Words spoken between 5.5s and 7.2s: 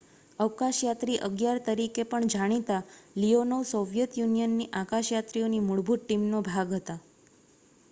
મૂળભૂત ટીમનો ભાગ હતા.